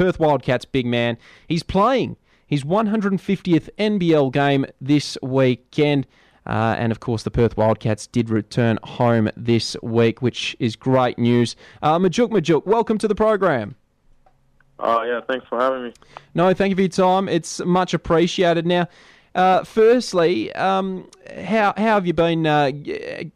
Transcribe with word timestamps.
Perth 0.00 0.18
Wildcats 0.18 0.64
big 0.64 0.86
man. 0.86 1.18
He's 1.46 1.62
playing 1.62 2.16
his 2.46 2.64
150th 2.64 3.68
NBL 3.78 4.32
game 4.32 4.64
this 4.80 5.18
weekend. 5.22 6.06
Uh, 6.46 6.74
and 6.78 6.90
of 6.90 7.00
course, 7.00 7.22
the 7.22 7.30
Perth 7.30 7.58
Wildcats 7.58 8.06
did 8.06 8.30
return 8.30 8.78
home 8.82 9.28
this 9.36 9.76
week, 9.82 10.22
which 10.22 10.56
is 10.58 10.74
great 10.74 11.18
news. 11.18 11.54
Uh, 11.82 11.98
Majuk 11.98 12.30
Majok, 12.30 12.64
welcome 12.64 12.96
to 12.96 13.06
the 13.06 13.14
program. 13.14 13.74
Oh, 14.78 15.00
uh, 15.00 15.02
yeah, 15.02 15.20
thanks 15.28 15.46
for 15.48 15.60
having 15.60 15.82
me. 15.82 15.92
No, 16.34 16.54
thank 16.54 16.70
you 16.70 16.76
for 16.76 16.80
your 16.80 16.88
time. 16.88 17.28
It's 17.28 17.60
much 17.60 17.92
appreciated. 17.92 18.66
Now, 18.66 18.88
uh, 19.34 19.64
firstly, 19.64 20.50
um, 20.54 21.10
how 21.44 21.74
how 21.76 21.82
have 21.96 22.06
you 22.06 22.14
been 22.14 22.46
uh, 22.46 22.70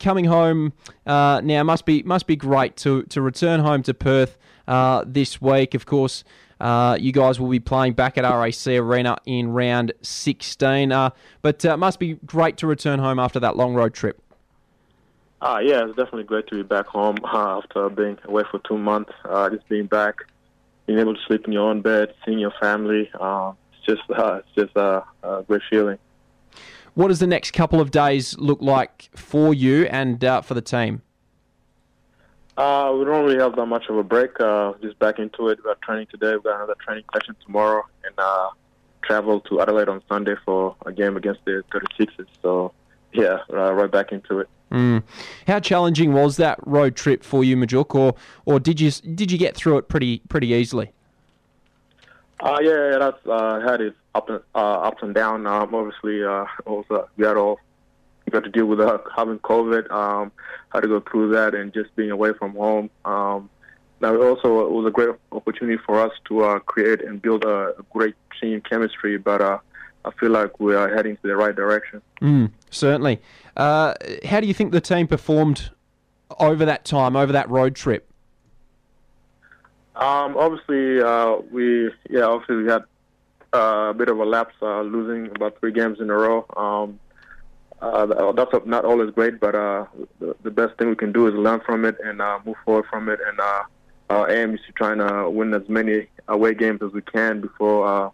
coming 0.01 0.25
home 0.25 0.73
uh, 1.05 1.43
now? 1.45 1.63
Must 1.63 1.85
be 1.85 2.03
must 2.05 2.27
be 2.27 2.37
great 2.37 2.77
to 2.79 3.03
to 3.03 3.21
return 3.21 3.61
home 3.61 3.83
to 3.83 3.93
Perth 3.93 4.39
uh, 4.67 5.05
this 5.07 5.41
week. 5.41 5.75
Of 5.75 5.87
course, 5.87 6.25
uh, 6.65 6.97
you 6.99 7.13
guys 7.13 7.39
will 7.39 7.51
be 7.51 7.61
playing 7.61 7.93
back 7.93 8.17
at 8.17 8.23
RAC 8.23 8.67
Arena 8.67 9.19
in 9.27 9.51
round 9.51 9.93
16. 10.01 10.93
Uh, 10.93 11.11
but 11.43 11.63
uh, 11.67 11.77
must 11.77 11.99
be 11.99 12.15
great 12.25 12.57
to 12.57 12.67
return 12.67 12.99
home 12.99 13.19
after 13.19 13.39
that 13.39 13.55
long 13.55 13.75
road 13.75 13.93
trip. 13.93 14.19
Uh, 15.43 15.59
yeah, 15.63 15.85
it's 15.85 15.95
definitely 15.95 16.25
great 16.25 16.47
to 16.47 16.55
be 16.55 16.63
back 16.63 16.87
home 16.87 17.19
uh, 17.23 17.59
after 17.63 17.91
being 17.91 18.17
away 18.25 18.45
for 18.51 18.61
two 18.61 18.79
months. 18.79 19.13
Uh, 19.27 19.51
just 19.51 19.69
being 19.69 19.85
back, 19.85 20.15
being 20.87 20.99
able 20.99 21.15
to 21.15 21.21
sleep 21.27 21.45
in 21.45 21.53
your 21.53 21.69
own 21.69 21.83
bed, 21.83 22.15
seeing 22.25 22.39
your 22.39 22.55
family. 22.59 23.11
Uh, 23.21 23.53
it's 23.75 23.85
just 23.85 24.11
uh, 24.19 24.37
it's 24.37 24.55
just 24.55 24.75
uh, 24.75 25.03
a 25.23 25.43
great 25.47 25.61
feeling. 25.69 25.99
What 26.95 27.09
does 27.09 27.19
the 27.19 27.27
next 27.27 27.51
couple 27.51 27.79
of 27.79 27.91
days 27.91 28.39
look 28.39 28.63
like 28.63 29.11
for 29.15 29.53
you 29.53 29.85
and 29.85 30.25
uh, 30.25 30.41
for 30.41 30.55
the 30.55 30.63
team? 30.63 31.03
Uh, 32.57 32.95
we 32.97 33.05
don't 33.05 33.25
really 33.25 33.39
have 33.39 33.57
that 33.57 33.67
much 33.67 33.87
of 33.89 33.97
a 33.97 34.05
break. 34.05 34.39
Uh, 34.39 34.75
just 34.81 34.99
back 34.99 35.19
into 35.19 35.49
it. 35.49 35.59
We 35.59 35.65
got 35.65 35.83
training 35.83 36.07
today. 36.11 36.33
We've 36.35 36.45
got 36.45 36.57
another 36.57 36.77
training 36.85 37.05
session 37.13 37.37
tomorrow, 37.45 37.83
and 38.05 38.15
uh, 38.17 38.51
travel 39.03 39.41
to 39.41 39.61
Adelaide 39.61 39.89
on 39.89 40.03
Sunday 40.09 40.35
for 40.45 40.77
a 40.87 40.93
game 40.93 41.17
against 41.17 41.45
the 41.45 41.65
36ers. 41.73 42.27
So, 42.43 42.73
yeah, 43.13 43.39
uh, 43.53 43.73
right 43.73 43.91
back 43.91 44.13
into 44.13 44.39
it. 44.41 44.49
Mm. 44.71 45.03
How 45.47 45.61
challenging 45.61 46.13
was 46.13 46.37
that 46.37 46.59
road 46.67 46.97
trip 46.97 47.23
for 47.23 47.45
you, 47.45 47.57
Majok, 47.57 47.95
or 47.95 48.15
or 48.45 48.59
did 48.59 48.81
you 48.81 48.91
did 48.91 49.31
you 49.31 49.39
get 49.39 49.55
through 49.55 49.79
it 49.79 49.89
pretty 49.89 50.21
pretty 50.29 50.49
easily? 50.49 50.93
Uh, 52.41 52.59
yeah, 52.61 52.91
yeah 52.91 52.99
that's 52.99 53.27
uh, 53.27 53.61
had 53.61 53.81
its 53.81 53.97
up 54.15 54.29
and 54.31 54.41
uh, 54.55 54.59
ups 54.59 55.03
and 55.03 55.15
down. 55.15 55.47
Um, 55.47 55.75
obviously, 55.75 56.25
uh, 56.25 56.47
also 56.67 57.09
we 57.17 57.25
had 57.25 57.37
all 57.37 57.61
got 58.35 58.45
to 58.45 58.51
deal 58.51 58.67
with 58.67 58.81
uh, 58.81 58.99
having 59.17 59.39
COVID, 59.39 59.91
um, 59.91 60.33
how 60.71 60.81
to 60.81 60.89
go 60.89 61.01
through 61.01 61.31
that, 61.31 61.55
and 61.55 61.73
just 61.73 61.95
being 61.97 62.11
away 62.11 62.33
from 62.33 62.53
home. 62.53 62.91
Um, 63.05 63.49
now, 64.01 64.21
also, 64.21 64.67
it 64.67 64.73
was 64.73 64.87
a 64.87 64.91
great 64.91 65.11
opportunity 65.33 65.81
for 65.87 66.01
us 66.01 66.13
to 66.29 66.45
uh, 66.45 66.59
create 66.59 67.03
and 67.03 67.23
build 67.23 67.45
a, 67.45 67.75
a 67.79 67.83
great 67.93 68.15
team 68.41 68.61
chemistry, 68.61 69.17
but 69.17 69.41
uh, 69.41 69.59
I 70.05 70.11
feel 70.21 70.31
like 70.31 70.61
we 70.61 70.75
are 70.75 70.95
heading 70.95 71.17
to 71.17 71.23
the 71.23 71.37
right 71.37 71.55
direction. 71.55 72.03
Mm, 72.21 72.51
certainly. 72.71 73.23
Uh, 73.57 73.95
how 74.25 74.41
do 74.41 74.47
you 74.47 74.55
think 74.55 74.73
the 74.73 74.81
team 74.81 75.07
performed 75.07 75.71
over 76.39 76.65
that 76.65 76.85
time, 76.85 77.17
over 77.17 77.33
that 77.33 77.49
road 77.49 77.77
trip? 77.77 78.11
Um, 79.97 80.37
obviously, 80.37 81.01
uh, 81.01 81.37
we 81.53 81.91
yeah, 82.11 82.25
obviously 82.25 82.57
we 82.57 82.67
had 82.67 82.83
uh, 83.55 83.91
a 83.91 83.95
bit 83.95 84.09
of 84.09 84.19
a 84.19 84.25
lapse, 84.25 84.55
uh, 84.61 84.81
losing 84.81 85.31
about 85.37 85.59
three 85.61 85.71
games 85.71 86.01
in 86.01 86.11
a 86.11 86.15
row. 86.15 86.45
Um, 86.57 86.99
uh, 87.85 88.33
that's 88.33 88.67
not 88.67 88.85
always 88.85 89.11
great, 89.11 89.41
but 89.41 89.55
uh, 89.55 89.87
the, 90.21 90.35
the, 90.43 90.51
best 90.51 90.77
thing 90.79 90.89
we 90.89 90.97
can 90.97 91.13
do 91.13 91.27
is 91.27 91.35
learn 91.35 91.61
from 91.61 91.85
it 91.85 91.97
and 92.05 92.21
uh, 92.23 92.39
move 92.45 92.57
forward 92.65 92.85
from 92.91 93.09
it. 93.09 93.19
And 93.27 93.39
uh, 93.41 93.63
our 94.11 94.31
aim 94.31 94.55
is 94.55 94.61
to 94.67 94.73
try 94.73 94.93
and 94.93 95.03
uh, 95.03 95.29
win 95.31 95.53
as 95.55 95.69
many 95.69 96.07
away 96.29 96.55
games 96.55 96.81
as 96.83 96.93
we 96.93 97.03
can 97.03 97.41
before 97.41 97.87
uh, 97.87 98.11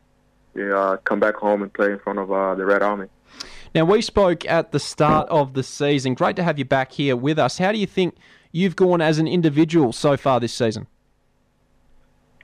we 0.54 0.70
uh, 0.70 0.96
come 0.98 1.20
back 1.20 1.36
home 1.36 1.62
and 1.62 1.72
play 1.72 1.92
in 1.92 1.98
front 1.98 2.18
of 2.18 2.32
uh, 2.32 2.54
the 2.54 2.64
Red 2.64 2.82
Army. 2.82 3.06
Now, 3.74 3.84
we 3.84 4.02
spoke 4.02 4.44
at 4.46 4.72
the 4.72 4.80
start 4.80 5.28
of 5.28 5.54
the 5.54 5.62
season. 5.62 6.14
Great 6.14 6.36
to 6.36 6.42
have 6.42 6.58
you 6.58 6.64
back 6.64 6.90
here 6.92 7.14
with 7.14 7.38
us. 7.38 7.58
How 7.58 7.70
do 7.70 7.78
you 7.78 7.86
think 7.86 8.16
you've 8.50 8.74
gone 8.74 9.00
as 9.00 9.18
an 9.18 9.28
individual 9.28 9.92
so 9.92 10.16
far 10.16 10.40
this 10.40 10.52
season? 10.52 10.88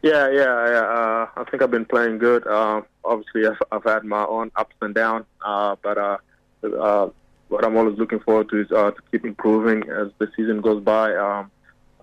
Yeah, 0.03 0.31
yeah, 0.31 0.69
yeah. 0.69 0.83
Uh, 0.83 1.27
I 1.37 1.45
think 1.51 1.63
I've 1.63 1.71
been 1.71 1.85
playing 1.85 2.19
good. 2.19 2.47
Uh, 2.47 2.83
obviously, 3.05 3.47
I've, 3.47 3.61
I've, 3.73 3.83
had 3.83 4.05
my 4.05 4.25
own 4.25 4.53
ups 4.55 4.77
and 4.81 4.95
downs, 4.95 5.25
uh, 5.45 5.75
but 5.83 6.21
uh, 6.63 7.09
what 7.49 7.65
I'm 7.65 7.77
always 7.77 7.99
looking 7.99 8.21
forward 8.21 8.49
to 8.51 8.61
is 8.61 8.73
uh, 8.73 8.91
to 8.91 9.03
keep 9.11 9.25
improving 9.25 9.89
as 9.89 10.09
the 10.19 10.29
season 10.37 10.61
goes 10.61 10.83
by. 10.83 11.15
Um, 11.15 11.51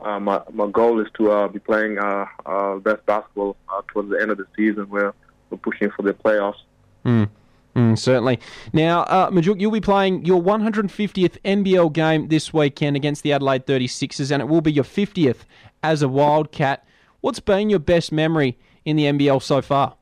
uh, 0.02 0.19
my 0.19 0.41
my 0.52 0.68
goal 0.68 1.00
is 1.00 1.08
to 1.18 1.31
uh, 1.31 1.47
be 1.47 1.59
playing 1.59 1.97
uh, 1.97 2.25
uh, 2.46 2.75
best 2.78 3.06
basketball 3.06 3.56
uh, 3.69 3.81
towards 3.88 4.09
the 4.09 4.22
end 4.22 4.31
of 4.31 4.38
the 4.38 4.46
season, 4.56 4.90
where 4.90 5.13
we're 5.50 5.58
pushing 5.58 5.90
for 5.92 6.02
the 6.02 6.13
playoffs. 6.13 6.62
Mm. 7.06 7.30
Mm, 7.75 7.97
certainly. 7.97 8.40
Now, 8.72 9.02
uh, 9.02 9.31
Majok, 9.31 9.59
you'll 9.59 9.72
be 9.72 9.81
playing 9.81 10.25
your 10.25 10.40
150th 10.42 11.40
NBL 11.44 11.92
game 11.92 12.28
this 12.28 12.53
weekend 12.53 12.96
against 12.96 13.24
the 13.24 13.34
Adelaide 13.34 13.66
36ers, 13.66 14.30
and 14.30 14.44
it 14.44 14.46
will 14.46 14.62
be 14.62 14.72
your 14.72 14.84
50th 14.84 15.38
as 15.81 16.03
a 16.03 16.08
Wildcat. 16.08 16.86
What's 17.22 17.40
been 17.40 17.72
your 17.72 17.80
best 17.80 18.12
memory 18.12 18.59
in 18.86 18.96
the 18.96 19.06
NBL 19.06 19.42
so 19.42 19.63
far? 19.63 19.96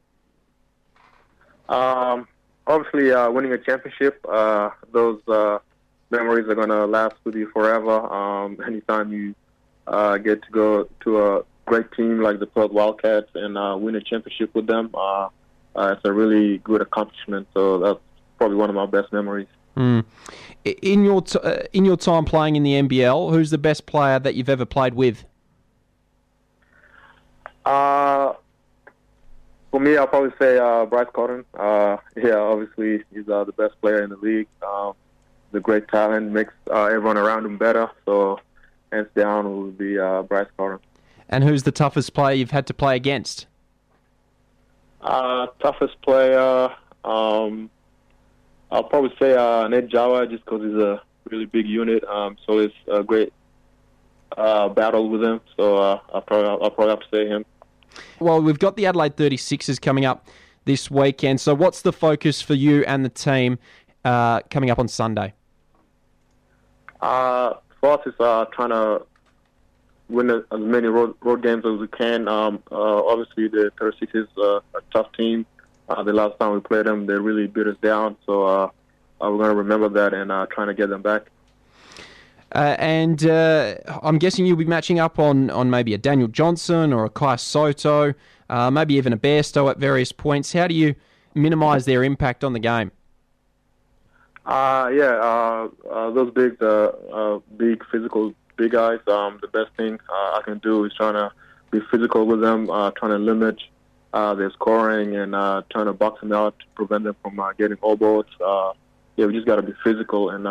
Um, 1.69 2.27
obviously, 2.71 3.11
uh, 3.11 3.29
winning 3.29 3.53
a 3.53 3.57
championship, 3.57 4.25
uh, 4.27 4.69
those 4.91 5.21
uh, 5.27 5.59
memories 6.09 6.47
are 6.47 6.55
going 6.55 6.69
to 6.69 6.85
last 6.85 7.15
with 7.23 7.35
you 7.35 7.49
forever. 7.51 7.91
Um, 7.91 8.57
anytime 8.65 9.11
you 9.11 9.35
uh, 9.87 10.17
get 10.17 10.41
to 10.43 10.51
go 10.51 10.89
to 11.01 11.23
a 11.23 11.43
great 11.65 11.91
team 11.91 12.21
like 12.21 12.39
the 12.39 12.47
Perth 12.47 12.71
Wildcats 12.71 13.29
and 13.35 13.57
uh, 13.57 13.77
win 13.79 13.95
a 13.95 14.01
championship 14.01 14.53
with 14.55 14.67
them, 14.67 14.89
uh, 14.93 15.29
uh, 15.75 15.95
it's 15.95 16.05
a 16.05 16.11
really 16.11 16.59
good 16.59 16.81
accomplishment. 16.81 17.47
So 17.53 17.79
that's 17.79 17.99
probably 18.37 18.57
one 18.57 18.69
of 18.69 18.75
my 18.75 18.85
best 18.85 19.11
memories. 19.13 19.47
Mm. 19.77 20.03
In 20.65 21.05
your 21.05 21.21
t- 21.21 21.39
uh, 21.41 21.63
in 21.71 21.85
your 21.85 21.95
time 21.95 22.25
playing 22.25 22.57
in 22.57 22.63
the 22.63 22.73
NBL, 22.73 23.31
who's 23.31 23.51
the 23.51 23.57
best 23.57 23.85
player 23.85 24.19
that 24.19 24.35
you've 24.35 24.49
ever 24.49 24.65
played 24.65 24.93
with? 24.93 25.23
Uh, 27.65 28.33
for 29.71 29.79
me, 29.79 29.97
I'll 29.97 30.07
probably 30.07 30.31
say 30.37 30.57
uh, 30.57 30.85
Bryce 30.85 31.07
Cotton. 31.13 31.45
Uh, 31.57 31.97
yeah, 32.15 32.35
obviously 32.35 33.03
he's 33.13 33.27
uh, 33.29 33.45
the 33.45 33.53
best 33.53 33.79
player 33.81 34.03
in 34.03 34.09
the 34.09 34.17
league. 34.17 34.47
Um, 34.61 34.93
the 35.51 35.61
great 35.61 35.87
talent 35.87 36.31
makes 36.31 36.53
uh, 36.69 36.85
everyone 36.85 37.17
around 37.17 37.45
him 37.45 37.57
better. 37.57 37.89
So, 38.05 38.39
hands 38.91 39.07
down, 39.15 39.45
it 39.45 39.49
would 39.49 39.77
be 39.77 39.97
uh, 39.97 40.23
Bryce 40.23 40.47
Cotton. 40.57 40.79
And 41.29 41.45
who's 41.45 41.63
the 41.63 41.71
toughest 41.71 42.13
player 42.13 42.35
you've 42.35 42.51
had 42.51 42.67
to 42.67 42.73
play 42.73 42.95
against? 42.97 43.47
Uh, 44.99 45.47
toughest 45.61 45.99
player, 46.01 46.69
um, 47.03 47.69
I'll 48.69 48.83
probably 48.83 49.13
say 49.19 49.33
uh, 49.35 49.67
Nate 49.67 49.87
Jawai, 49.87 50.29
just 50.29 50.45
because 50.45 50.61
he's 50.61 50.75
a 50.75 51.01
really 51.29 51.45
big 51.45 51.67
unit. 51.67 52.03
Um, 52.03 52.37
so 52.45 52.59
it's 52.59 52.75
a 52.87 53.03
great 53.03 53.33
uh, 54.37 54.69
battle 54.69 55.09
with 55.09 55.23
him. 55.23 55.41
So 55.57 55.77
uh, 55.77 55.99
I'll 56.13 56.21
probably 56.21 56.49
I'll 56.49 56.71
probably 56.71 56.89
have 56.89 56.99
to 56.99 57.07
say 57.11 57.27
him. 57.27 57.45
Well, 58.19 58.41
we've 58.41 58.59
got 58.59 58.75
the 58.75 58.85
Adelaide 58.85 59.15
36ers 59.15 59.81
coming 59.81 60.05
up 60.05 60.27
this 60.65 60.91
weekend. 60.91 61.41
So, 61.41 61.53
what's 61.53 61.81
the 61.81 61.93
focus 61.93 62.41
for 62.41 62.53
you 62.53 62.83
and 62.85 63.03
the 63.03 63.09
team 63.09 63.59
uh, 64.05 64.41
coming 64.49 64.69
up 64.69 64.79
on 64.79 64.87
Sunday? 64.87 65.33
Uh, 66.99 67.55
for 67.79 67.93
us, 67.93 68.01
it's 68.05 68.19
uh, 68.19 68.45
trying 68.53 68.69
to 68.69 69.05
win 70.09 70.29
as 70.29 70.43
many 70.51 70.87
road, 70.87 71.15
road 71.21 71.41
games 71.41 71.65
as 71.65 71.79
we 71.79 71.87
can. 71.87 72.27
Um, 72.27 72.61
uh, 72.71 72.75
obviously, 72.75 73.47
the 73.47 73.71
36ers 73.79 74.27
are 74.37 74.61
a 74.77 74.81
tough 74.93 75.11
team. 75.13 75.45
Uh, 75.89 76.03
the 76.03 76.13
last 76.13 76.39
time 76.39 76.53
we 76.53 76.59
played 76.59 76.85
them, 76.85 77.05
they 77.05 77.15
really 77.15 77.47
beat 77.47 77.67
us 77.67 77.77
down. 77.81 78.15
So, 78.25 78.43
uh, 78.43 78.69
we're 79.19 79.37
going 79.37 79.49
to 79.49 79.55
remember 79.55 79.89
that 79.89 80.13
and 80.13 80.31
uh, 80.31 80.47
trying 80.51 80.67
to 80.67 80.73
get 80.73 80.89
them 80.89 81.01
back. 81.01 81.27
Uh, 82.53 82.75
and 82.79 83.25
uh, 83.25 83.75
I'm 84.03 84.17
guessing 84.17 84.45
you'll 84.45 84.57
be 84.57 84.65
matching 84.65 84.99
up 84.99 85.19
on, 85.19 85.49
on 85.49 85.69
maybe 85.69 85.93
a 85.93 85.97
Daniel 85.97 86.27
Johnson 86.27 86.91
or 86.91 87.05
a 87.05 87.09
Kai 87.09 87.37
Sotto, 87.37 88.13
uh, 88.49 88.71
maybe 88.71 88.95
even 88.95 89.13
a 89.13 89.17
Bairstow 89.17 89.71
at 89.71 89.77
various 89.77 90.11
points. 90.11 90.51
How 90.51 90.67
do 90.67 90.75
you 90.75 90.95
minimise 91.33 91.85
their 91.85 92.03
impact 92.03 92.43
on 92.43 92.53
the 92.53 92.59
game? 92.59 92.91
Uh, 94.45 94.91
yeah, 94.93 95.13
uh, 95.21 95.69
uh, 95.89 96.09
those 96.11 96.33
big, 96.33 96.61
uh, 96.61 97.39
big 97.55 97.85
physical 97.89 98.33
big 98.57 98.71
guys. 98.71 98.99
Um, 99.07 99.39
the 99.41 99.47
best 99.47 99.69
thing 99.77 99.99
I 100.09 100.41
can 100.43 100.57
do 100.57 100.83
is 100.83 100.93
trying 100.93 101.13
to 101.13 101.31
be 101.71 101.79
physical 101.89 102.25
with 102.25 102.41
them, 102.41 102.67
trying 102.67 103.11
to 103.11 103.17
limit 103.17 103.59
their 104.11 104.51
scoring 104.51 105.15
and 105.15 105.31
trying 105.31 105.85
to 105.85 105.93
box 105.93 106.19
them 106.19 106.33
out 106.33 106.59
to 106.59 106.65
prevent 106.75 107.05
them 107.05 107.15
from 107.21 107.39
getting 107.57 107.77
elbows. 107.81 108.25
yeah, 109.15 109.25
we 109.25 109.33
just 109.33 109.47
got 109.47 109.55
to 109.55 109.61
be 109.61 109.73
physical 109.83 110.31
and, 110.31 110.45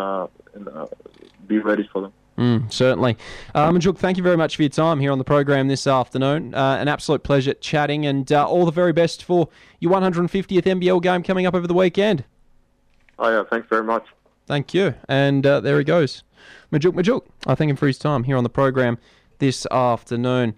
and 0.55 0.89
be 1.51 1.59
ready 1.59 1.89
for 1.93 2.01
them. 2.01 2.13
Mm, 2.39 2.73
certainly. 2.73 3.19
Majok, 3.55 3.99
thank 3.99 4.17
you 4.17 4.23
very 4.23 4.37
much 4.37 4.57
for 4.57 4.63
your 4.63 4.71
time 4.71 4.99
here 4.99 5.13
on 5.13 5.19
the 5.19 5.25
program 5.25 5.69
this 5.69 5.87
afternoon. 5.87 6.55
Uh, 6.55 6.79
an 6.81 6.89
absolute 6.89 7.23
pleasure 7.23 7.53
chatting, 7.55 8.07
and 8.07 8.33
uh, 8.33 8.47
all 8.47 8.65
the 8.65 8.71
very 8.71 8.95
best 8.95 9.23
for 9.23 9.51
your 9.79 9.93
150th 9.93 10.63
NBL 10.63 11.03
game 11.03 11.23
coming 11.23 11.45
up 11.45 11.55
over 11.55 11.67
the 11.67 11.75
weekend. 11.75 12.25
Oh, 13.19 13.29
yeah, 13.29 13.43
thanks 13.51 13.69
very 13.69 13.85
much. 13.85 14.07
Thank 14.47 14.73
you. 14.73 14.95
And 15.07 15.45
uh, 15.45 15.61
there 15.61 15.77
he 15.77 15.85
goes. 15.85 16.25
Majok 16.73 16.95
Majok. 16.95 17.27
I 17.47 17.55
thank 17.55 17.69
him 17.69 17.77
for 17.77 17.87
his 17.87 17.99
time 17.99 18.25
here 18.25 18.37
on 18.37 18.45
the 18.45 18.51
program 18.51 18.97
this 19.39 19.67
afternoon. 19.71 20.55